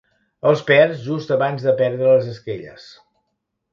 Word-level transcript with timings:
Els 0.51 0.63
perds 0.69 1.03
just 1.09 1.33
abans 1.37 1.67
de 1.67 1.75
perdre 1.83 2.09
les 2.13 2.33
esquelles. 2.33 2.89